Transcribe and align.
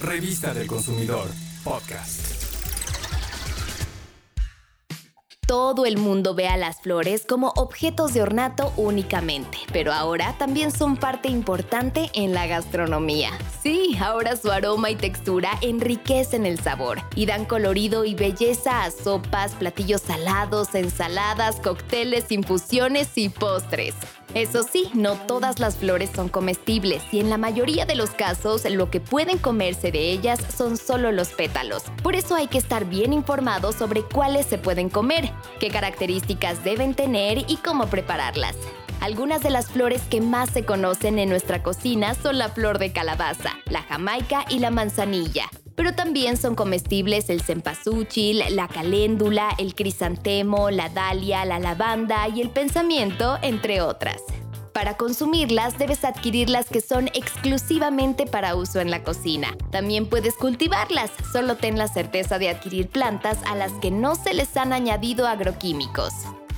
Revista 0.00 0.54
del 0.54 0.68
Consumidor, 0.68 1.28
podcast. 1.64 2.38
Todo 5.44 5.86
el 5.86 5.96
mundo 5.96 6.34
ve 6.34 6.46
a 6.46 6.56
las 6.56 6.82
flores 6.82 7.24
como 7.26 7.48
objetos 7.56 8.14
de 8.14 8.22
ornato 8.22 8.72
únicamente, 8.76 9.58
pero 9.72 9.92
ahora 9.92 10.36
también 10.38 10.70
son 10.70 10.96
parte 10.96 11.28
importante 11.28 12.10
en 12.14 12.32
la 12.32 12.46
gastronomía. 12.46 13.30
Sí, 13.60 13.98
ahora 14.00 14.36
su 14.36 14.52
aroma 14.52 14.90
y 14.90 14.94
textura 14.94 15.50
enriquecen 15.62 16.46
el 16.46 16.60
sabor 16.60 17.00
y 17.16 17.26
dan 17.26 17.44
colorido 17.44 18.04
y 18.04 18.14
belleza 18.14 18.84
a 18.84 18.92
sopas, 18.92 19.54
platillos 19.54 20.02
salados, 20.02 20.76
ensaladas, 20.76 21.56
cócteles, 21.56 22.30
infusiones 22.30 23.08
y 23.16 23.30
postres. 23.30 23.94
Eso 24.34 24.62
sí, 24.62 24.90
no 24.94 25.14
todas 25.14 25.58
las 25.58 25.76
flores 25.76 26.10
son 26.14 26.28
comestibles 26.28 27.02
y 27.12 27.20
en 27.20 27.30
la 27.30 27.38
mayoría 27.38 27.86
de 27.86 27.94
los 27.94 28.10
casos 28.10 28.64
lo 28.70 28.90
que 28.90 29.00
pueden 29.00 29.38
comerse 29.38 29.90
de 29.90 30.10
ellas 30.10 30.38
son 30.54 30.76
solo 30.76 31.12
los 31.12 31.28
pétalos. 31.28 31.84
Por 32.02 32.14
eso 32.14 32.34
hay 32.34 32.46
que 32.46 32.58
estar 32.58 32.84
bien 32.84 33.12
informados 33.12 33.76
sobre 33.76 34.02
cuáles 34.02 34.46
se 34.46 34.58
pueden 34.58 34.90
comer, 34.90 35.30
qué 35.60 35.68
características 35.68 36.62
deben 36.62 36.94
tener 36.94 37.44
y 37.48 37.56
cómo 37.56 37.86
prepararlas. 37.86 38.56
Algunas 39.00 39.42
de 39.42 39.50
las 39.50 39.68
flores 39.68 40.02
que 40.10 40.20
más 40.20 40.50
se 40.50 40.64
conocen 40.64 41.18
en 41.18 41.30
nuestra 41.30 41.62
cocina 41.62 42.14
son 42.14 42.36
la 42.36 42.48
flor 42.48 42.78
de 42.78 42.92
calabaza, 42.92 43.52
la 43.70 43.82
jamaica 43.82 44.44
y 44.50 44.58
la 44.58 44.70
manzanilla. 44.70 45.48
Pero 45.78 45.94
también 45.94 46.36
son 46.36 46.56
comestibles 46.56 47.30
el 47.30 47.40
cempasúchil, 47.40 48.42
la 48.50 48.66
caléndula, 48.66 49.50
el 49.58 49.76
crisantemo, 49.76 50.72
la 50.72 50.88
dalia, 50.88 51.44
la 51.44 51.60
lavanda 51.60 52.26
y 52.26 52.40
el 52.40 52.50
pensamiento, 52.50 53.38
entre 53.42 53.80
otras. 53.80 54.20
Para 54.72 54.96
consumirlas 54.96 55.78
debes 55.78 56.04
adquirir 56.04 56.50
las 56.50 56.66
que 56.66 56.80
son 56.80 57.06
exclusivamente 57.14 58.26
para 58.26 58.56
uso 58.56 58.80
en 58.80 58.90
la 58.90 59.04
cocina. 59.04 59.56
También 59.70 60.06
puedes 60.06 60.34
cultivarlas, 60.34 61.12
solo 61.32 61.56
ten 61.56 61.78
la 61.78 61.86
certeza 61.86 62.40
de 62.40 62.48
adquirir 62.48 62.88
plantas 62.88 63.38
a 63.46 63.54
las 63.54 63.70
que 63.74 63.92
no 63.92 64.16
se 64.16 64.34
les 64.34 64.56
han 64.56 64.72
añadido 64.72 65.28
agroquímicos. 65.28 66.12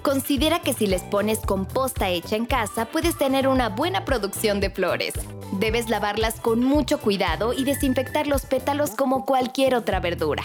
Considera 0.00 0.60
que 0.60 0.72
si 0.72 0.86
les 0.86 1.02
pones 1.02 1.40
composta 1.40 2.08
hecha 2.08 2.36
en 2.36 2.46
casa 2.46 2.86
puedes 2.86 3.18
tener 3.18 3.46
una 3.46 3.68
buena 3.68 4.06
producción 4.06 4.58
de 4.58 4.70
flores. 4.70 5.12
Debes 5.52 5.90
lavarlas 5.90 6.40
con 6.40 6.64
mucho 6.64 6.98
cuidado 6.98 7.52
y 7.52 7.64
desinfectar 7.64 8.26
los 8.26 8.46
pétalos 8.46 8.92
como 8.92 9.26
cualquier 9.26 9.74
otra 9.74 10.00
verdura. 10.00 10.42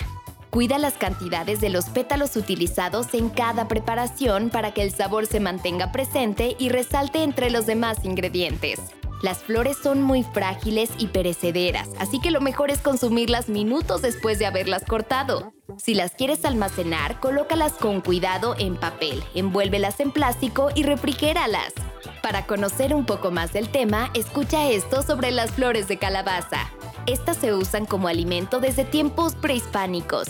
Cuida 0.50 0.78
las 0.78 0.96
cantidades 0.96 1.62
de 1.62 1.70
los 1.70 1.86
pétalos 1.86 2.36
utilizados 2.36 3.14
en 3.14 3.30
cada 3.30 3.70
preparación 3.70 4.50
para 4.50 4.74
que 4.74 4.82
el 4.82 4.92
sabor 4.92 5.26
se 5.26 5.40
mantenga 5.40 5.94
presente 5.94 6.58
y 6.60 6.70
resalte 6.70 7.24
entre 7.24 7.50
los 7.50 7.66
demás 7.66 8.04
ingredientes. 8.04 8.82
Las 9.22 9.40
flores 9.40 9.78
son 9.82 10.04
muy 10.04 10.24
frágiles 10.24 10.90
y 10.98 11.08
perecederas, 11.08 11.90
así 12.00 12.20
que 12.20 12.30
lo 12.30 12.42
mejor 12.42 12.70
es 12.70 12.80
consumirlas 12.80 13.50
minutos 13.50 14.02
después 14.02 14.40
de 14.40 14.46
haberlas 14.46 14.84
cortado. 14.84 15.54
Si 15.78 15.96
las 15.96 16.12
quieres 16.12 16.44
almacenar, 16.44 17.20
colócalas 17.20 17.74
con 17.74 18.02
cuidado 18.02 18.56
en 18.60 18.76
papel, 18.76 19.24
envuélvelas 19.34 20.00
en 20.02 20.12
plástico 20.12 20.70
y 20.76 20.84
refrigéralas. 20.84 21.74
Para 22.22 22.46
conocer 22.46 22.94
un 22.94 23.06
poco 23.06 23.32
más 23.32 23.54
del 23.54 23.70
tema, 23.70 24.10
escucha 24.14 24.70
esto 24.70 25.02
sobre 25.02 25.32
las 25.32 25.52
flores 25.52 25.88
de 25.88 25.98
calabaza. 25.98 26.72
Estas 27.06 27.38
se 27.38 27.54
usan 27.54 27.86
como 27.86 28.08
alimento 28.08 28.60
desde 28.60 28.84
tiempos 28.84 29.36
prehispánicos. 29.36 30.28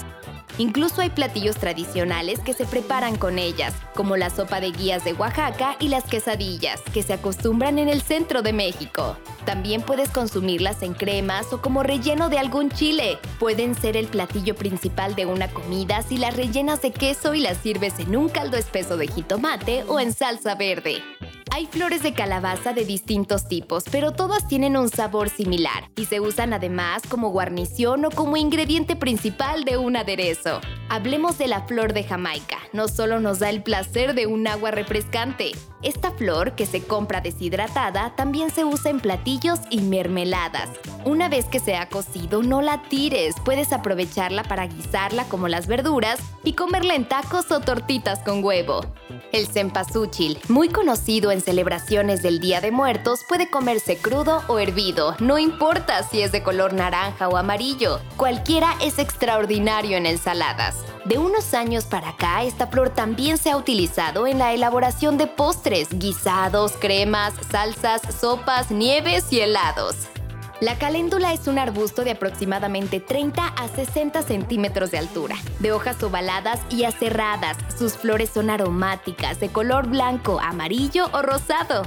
Incluso 0.60 1.02
hay 1.02 1.12
platillos 1.12 1.56
tradicionales 1.58 2.40
que 2.40 2.54
se 2.54 2.66
preparan 2.66 3.16
con 3.16 3.38
ellas, 3.38 3.76
como 3.94 4.18
la 4.18 4.32
sopa 4.32 4.60
de 4.60 4.72
guías 4.72 5.04
de 5.04 5.14
Oaxaca 5.14 5.76
y 5.80 5.90
las 5.90 6.06
quesadillas, 6.06 6.82
que 6.94 7.04
se 7.04 7.14
acostumbran 7.14 7.78
en 7.78 7.90
el 7.90 8.02
centro 8.02 8.42
de 8.42 8.54
México. 8.54 9.18
También 9.46 9.82
puedes 9.84 10.10
consumirlas 10.10 10.82
en 10.82 10.94
cremas 10.94 11.54
o 11.54 11.62
como 11.62 11.84
relleno 11.84 12.30
de 12.30 12.40
algún 12.40 12.72
chile. 12.72 13.20
Pueden 13.40 13.76
ser 13.76 13.96
el 13.96 14.08
platillo 14.08 14.56
principal 14.56 15.16
de 15.16 15.28
una 15.28 15.48
comida 15.48 16.02
si 16.02 16.18
las 16.18 16.36
rellenas 16.36 16.82
de 16.82 16.92
queso 16.92 17.36
y 17.36 17.40
las 17.40 17.58
sirves 17.58 18.00
en 18.00 18.16
un 18.16 18.28
caldo 18.28 18.58
espeso 18.58 18.98
de 18.98 19.08
jitomate 19.08 19.84
o 19.88 20.00
en 20.00 20.12
salsa 20.12 20.56
verde. 20.56 21.04
Hay 21.58 21.66
flores 21.66 22.04
de 22.04 22.14
calabaza 22.14 22.74
de 22.74 22.86
distintos 22.86 23.48
tipos, 23.48 23.86
pero 23.92 24.12
todas 24.12 24.48
tienen 24.48 24.78
un 24.78 24.90
sabor 24.90 25.28
similar 25.28 25.90
y 25.96 26.06
se 26.06 26.20
usan 26.20 26.54
además 26.54 27.02
como 27.10 27.32
guarnición 27.32 28.06
o 28.06 28.12
como 28.12 28.38
ingrediente 28.38 28.96
principal 28.96 29.64
de 29.64 29.76
un 29.76 29.98
aderezo. 29.98 30.62
Hablemos 30.90 31.40
de 31.40 31.48
la 31.48 31.64
flor 31.64 31.94
de 31.94 32.04
Jamaica. 32.04 32.60
No 32.74 32.88
solo 32.88 33.20
nos 33.20 33.40
da 33.40 33.50
el 33.50 33.64
placer 33.64 34.14
de 34.14 34.28
un 34.28 34.46
agua 34.46 34.70
refrescante. 34.70 35.54
Esta 35.82 36.12
flor, 36.12 36.54
que 36.54 36.68
se 36.68 36.84
compra 36.84 37.22
deshidratada, 37.22 38.16
también 38.16 38.52
se 38.52 38.64
usa 38.64 38.92
en 38.92 39.00
platillos 39.00 39.60
y 39.72 39.82
mermeladas. 39.82 40.70
Una 41.06 41.28
vez 41.28 41.46
que 41.46 41.60
se 41.60 41.76
ha 41.76 41.90
cocido, 41.90 42.44
no 42.44 42.62
la 42.62 42.84
tires. 42.84 43.36
Puedes 43.44 43.74
aprovecharla 43.74 44.44
para 44.44 44.68
guisarla 44.68 45.26
como 45.26 45.48
las 45.48 45.66
verduras 45.66 46.20
y 46.44 46.54
comerla 46.54 46.94
en 46.94 47.08
tacos 47.08 47.52
o 47.52 47.60
tortitas 47.62 48.20
con 48.20 48.44
huevo. 48.44 48.82
El 49.32 49.48
cempasúchil, 49.48 50.40
muy 50.48 50.70
conocido 50.70 51.32
en 51.32 51.42
celebraciones 51.48 52.22
del 52.22 52.42
Día 52.42 52.60
de 52.60 52.72
Muertos, 52.72 53.24
puede 53.26 53.50
comerse 53.50 53.96
crudo 53.96 54.44
o 54.50 54.60
hervido, 54.60 55.16
no 55.20 55.38
importa 55.38 56.04
si 56.04 56.22
es 56.22 56.34
de 56.34 56.44
color 56.44 56.74
naranja 56.74 57.30
o 57.30 57.38
amarillo, 57.38 58.02
cualquiera 58.18 58.76
es 58.82 59.00
extraordinario 59.00 59.96
en 59.96 60.08
ensaladas. 60.08 60.76
De 61.06 61.18
unos 61.18 61.54
años 61.54 61.86
para 61.86 62.10
acá, 62.10 62.44
esta 62.44 62.68
flor 62.68 62.90
también 62.90 63.38
se 63.38 63.52
ha 63.52 63.56
utilizado 63.56 64.28
en 64.28 64.40
la 64.40 64.54
elaboración 64.54 65.18
de 65.18 65.28
postres, 65.28 65.88
guisados, 65.98 66.74
cremas, 66.74 67.34
salsas, 67.50 68.02
sopas, 68.14 68.70
nieves 68.70 69.32
y 69.32 69.40
helados. 69.40 69.96
La 70.60 70.80
caléndula 70.80 71.34
es 71.34 71.46
un 71.46 71.60
arbusto 71.60 72.04
de 72.04 72.12
aproximadamente 72.12 73.00
30 73.00 73.46
a 73.46 73.68
60 73.68 74.24
centímetros 74.24 74.90
de 74.90 74.98
altura, 74.98 75.36
de 75.60 75.72
hojas 75.72 76.02
ovaladas 76.02 76.60
y 76.72 76.86
aserradas. 76.86 77.58
Sus 77.78 77.94
flores 77.94 78.32
son 78.32 78.50
aromáticas, 78.50 79.40
de 79.40 79.50
color 79.50 79.88
blanco, 79.88 80.40
amarillo 80.40 81.12
o 81.14 81.22
rosado. 81.22 81.84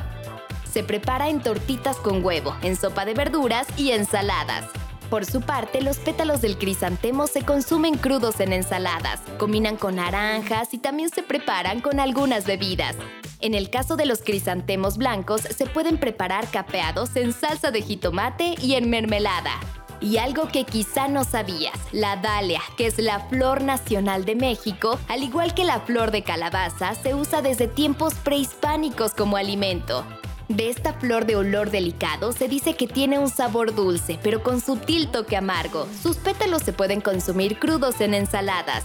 Se 0.73 0.85
prepara 0.85 1.31
en 1.31 1.41
tortitas 1.41 1.97
con 1.97 2.25
huevo, 2.25 2.55
en 2.63 2.77
sopa 2.77 3.05
de 3.05 3.15
verduras 3.15 3.67
y 3.77 3.91
ensaladas. 3.91 4.67
Por 5.11 5.27
su 5.27 5.41
parte, 5.41 5.83
los 5.83 5.99
pétalos 5.99 6.41
del 6.41 6.57
crisantemo 6.57 7.27
se 7.27 7.43
consumen 7.43 7.97
crudos 7.97 8.39
en 8.39 8.53
ensaladas, 8.53 9.21
combinan 9.37 9.77
con 9.77 9.97
naranjas 9.97 10.73
y 10.73 10.79
también 10.79 11.11
se 11.11 11.25
preparan 11.25 11.81
con 11.81 11.99
algunas 11.99 12.47
bebidas. 12.47 12.95
En 13.43 13.55
el 13.55 13.71
caso 13.71 13.97
de 13.97 14.05
los 14.05 14.21
crisantemos 14.21 14.99
blancos, 14.99 15.41
se 15.41 15.65
pueden 15.65 15.99
preparar 15.99 16.51
capeados 16.51 17.17
en 17.17 17.33
salsa 17.33 17.71
de 17.71 17.81
jitomate 17.81 18.55
y 18.61 18.75
en 18.75 18.91
mermelada. 18.91 19.59
Y 20.03 20.19
algo 20.19 20.49
que 20.49 20.65
quizá 20.65 21.09
no 21.09 21.25
sabías, 21.25 21.79
la 21.93 22.17
dalia, 22.17 22.61
que 22.77 22.87
es 22.87 22.99
la 22.99 23.21
flor 23.29 23.63
nacional 23.63 24.27
de 24.27 24.35
México, 24.35 24.99
al 25.09 25.23
igual 25.23 25.55
que 25.55 25.65
la 25.65 25.81
flor 25.81 26.11
de 26.11 26.23
calabaza, 26.23 26.95
se 26.95 27.15
usa 27.15 27.41
desde 27.41 27.67
tiempos 27.67 28.15
prehispánicos 28.15 29.13
como 29.13 29.39
alimento. 29.39 30.05
De 30.49 30.69
esta 30.69 30.93
flor 30.95 31.27
de 31.27 31.37
olor 31.37 31.71
delicado 31.71 32.33
se 32.33 32.49
dice 32.49 32.75
que 32.75 32.89
tiene 32.89 33.19
un 33.19 33.29
sabor 33.29 33.75
dulce, 33.75 34.19
pero 34.23 34.43
con 34.43 34.61
sutil 34.61 35.09
toque 35.09 35.37
amargo. 35.37 35.87
Sus 36.03 36.17
pétalos 36.17 36.63
se 36.63 36.73
pueden 36.73 37.01
consumir 37.01 37.59
crudos 37.59 38.01
en 38.01 38.15
ensaladas. 38.15 38.85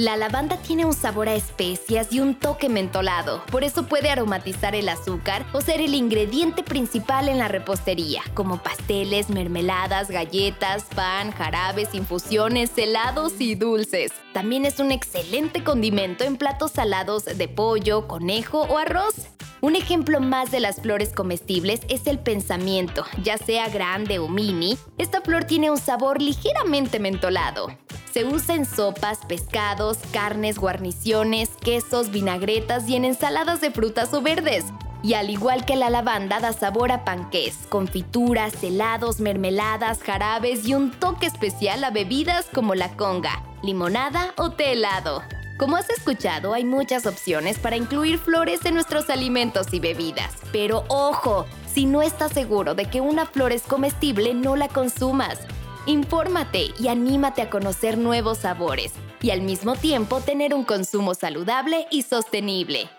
La 0.00 0.16
lavanda 0.16 0.56
tiene 0.56 0.86
un 0.86 0.94
sabor 0.94 1.28
a 1.28 1.34
especias 1.34 2.10
y 2.10 2.20
un 2.20 2.34
toque 2.34 2.70
mentolado, 2.70 3.44
por 3.50 3.64
eso 3.64 3.82
puede 3.82 4.08
aromatizar 4.08 4.74
el 4.74 4.88
azúcar 4.88 5.44
o 5.52 5.60
ser 5.60 5.82
el 5.82 5.94
ingrediente 5.94 6.62
principal 6.62 7.28
en 7.28 7.36
la 7.36 7.48
repostería, 7.48 8.22
como 8.32 8.62
pasteles, 8.62 9.28
mermeladas, 9.28 10.10
galletas, 10.10 10.84
pan, 10.84 11.32
jarabes, 11.32 11.94
infusiones, 11.94 12.70
helados 12.78 13.42
y 13.42 13.56
dulces. 13.56 14.10
También 14.32 14.64
es 14.64 14.80
un 14.80 14.90
excelente 14.90 15.62
condimento 15.62 16.24
en 16.24 16.38
platos 16.38 16.70
salados 16.70 17.26
de 17.26 17.48
pollo, 17.48 18.08
conejo 18.08 18.62
o 18.62 18.78
arroz. 18.78 19.28
Un 19.60 19.76
ejemplo 19.76 20.18
más 20.20 20.50
de 20.50 20.60
las 20.60 20.80
flores 20.80 21.12
comestibles 21.12 21.80
es 21.90 22.06
el 22.06 22.18
pensamiento, 22.18 23.04
ya 23.22 23.36
sea 23.36 23.68
grande 23.68 24.18
o 24.18 24.28
mini, 24.28 24.78
esta 24.96 25.20
flor 25.20 25.44
tiene 25.44 25.70
un 25.70 25.76
sabor 25.76 26.22
ligeramente 26.22 26.98
mentolado. 27.00 27.68
Se 28.12 28.24
usa 28.24 28.56
en 28.56 28.66
sopas, 28.66 29.18
pescados, 29.28 29.98
carnes, 30.12 30.58
guarniciones, 30.58 31.50
quesos, 31.62 32.10
vinagretas 32.10 32.88
y 32.88 32.96
en 32.96 33.04
ensaladas 33.04 33.60
de 33.60 33.70
frutas 33.70 34.12
o 34.14 34.20
verdes. 34.20 34.64
Y 35.02 35.14
al 35.14 35.30
igual 35.30 35.64
que 35.64 35.76
la 35.76 35.90
lavanda, 35.90 36.40
da 36.40 36.52
sabor 36.52 36.90
a 36.92 37.04
panqués, 37.04 37.56
confituras, 37.68 38.62
helados, 38.62 39.20
mermeladas, 39.20 40.02
jarabes 40.02 40.66
y 40.66 40.74
un 40.74 40.90
toque 40.90 41.26
especial 41.26 41.84
a 41.84 41.90
bebidas 41.90 42.46
como 42.52 42.74
la 42.74 42.96
conga, 42.96 43.42
limonada 43.62 44.34
o 44.36 44.50
té 44.50 44.72
helado. 44.72 45.22
Como 45.56 45.76
has 45.76 45.88
escuchado, 45.90 46.52
hay 46.52 46.64
muchas 46.64 47.06
opciones 47.06 47.58
para 47.58 47.76
incluir 47.76 48.18
flores 48.18 48.64
en 48.64 48.74
nuestros 48.74 49.08
alimentos 49.08 49.72
y 49.72 49.78
bebidas. 49.78 50.34
Pero 50.52 50.84
ojo, 50.88 51.46
si 51.72 51.86
no 51.86 52.02
estás 52.02 52.32
seguro 52.32 52.74
de 52.74 52.86
que 52.86 53.00
una 53.00 53.24
flor 53.26 53.52
es 53.52 53.62
comestible, 53.62 54.34
no 54.34 54.56
la 54.56 54.68
consumas. 54.68 55.38
Infórmate 55.86 56.72
y 56.78 56.88
anímate 56.88 57.42
a 57.42 57.50
conocer 57.50 57.98
nuevos 57.98 58.38
sabores 58.38 58.92
y 59.22 59.30
al 59.30 59.42
mismo 59.42 59.76
tiempo 59.76 60.20
tener 60.20 60.54
un 60.54 60.64
consumo 60.64 61.14
saludable 61.14 61.86
y 61.90 62.02
sostenible. 62.02 62.90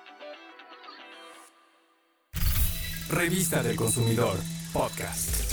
Revista 3.09 3.61
del 3.61 3.75
Consumidor, 3.75 4.37
podcast. 4.71 5.50